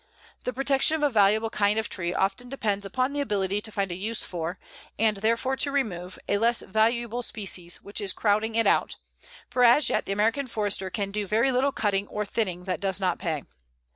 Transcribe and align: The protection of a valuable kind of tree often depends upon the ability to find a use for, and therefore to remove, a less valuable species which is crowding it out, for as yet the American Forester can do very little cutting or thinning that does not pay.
The 0.45 0.51
protection 0.51 0.95
of 0.95 1.03
a 1.03 1.11
valuable 1.11 1.51
kind 1.51 1.77
of 1.77 1.87
tree 1.87 2.11
often 2.11 2.49
depends 2.49 2.87
upon 2.87 3.13
the 3.13 3.19
ability 3.21 3.61
to 3.61 3.71
find 3.71 3.91
a 3.91 3.95
use 3.95 4.23
for, 4.23 4.57
and 4.97 5.17
therefore 5.17 5.55
to 5.57 5.71
remove, 5.71 6.17
a 6.27 6.39
less 6.39 6.63
valuable 6.63 7.21
species 7.21 7.83
which 7.83 8.01
is 8.01 8.11
crowding 8.11 8.55
it 8.55 8.65
out, 8.65 8.95
for 9.47 9.63
as 9.63 9.89
yet 9.89 10.07
the 10.07 10.11
American 10.11 10.47
Forester 10.47 10.89
can 10.89 11.11
do 11.11 11.27
very 11.27 11.51
little 11.51 11.71
cutting 11.71 12.07
or 12.07 12.25
thinning 12.25 12.63
that 12.63 12.79
does 12.81 12.99
not 12.99 13.19
pay. 13.19 13.43